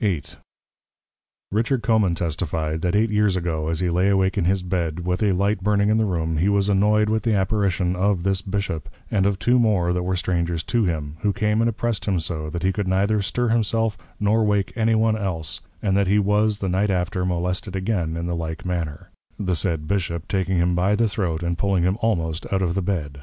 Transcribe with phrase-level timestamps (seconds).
[0.00, 0.24] VIII.
[1.52, 5.22] Richard Coman testifi'd, That eight Years ago, as he lay awake in his Bed, with
[5.22, 8.88] a Light burning in the Room, he was annoy'd with the Apparition of this Bishop,
[9.12, 12.50] and of two more that were strangers to him, who came and oppressed him so,
[12.50, 16.58] that he could neither stir himself, nor wake any one else, and that he was
[16.58, 20.96] the Night after, molested again in the like manner; the said Bishop, taking him by
[20.96, 23.22] the Throat, and pulling him almost out of the Bed.